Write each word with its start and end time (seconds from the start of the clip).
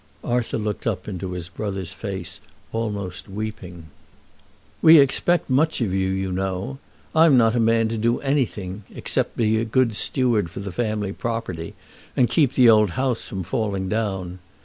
Arthur 0.23 0.57
looked 0.57 0.87
up 0.87 1.07
into 1.07 1.33
his 1.33 1.47
brother's 1.47 1.93
face 1.93 2.39
almost 2.71 3.29
weeping. 3.29 3.89
"We 4.81 4.97
expect 4.97 5.47
much 5.47 5.79
of 5.79 5.93
you, 5.93 6.09
you 6.09 6.31
know. 6.31 6.79
I'm 7.13 7.37
not 7.37 7.55
a 7.55 7.59
man 7.59 7.87
to 7.89 7.97
do 7.97 8.19
anything 8.21 8.83
except 8.95 9.37
be 9.37 9.59
a 9.59 9.63
good 9.63 9.95
steward 9.95 10.49
for 10.49 10.59
the 10.59 10.71
family 10.71 11.13
property, 11.13 11.75
and 12.17 12.27
keep 12.31 12.53
the 12.53 12.67
old 12.67 12.89
house 12.97 13.21
from 13.25 13.43
falling 13.43 13.89
down. 13.89 14.39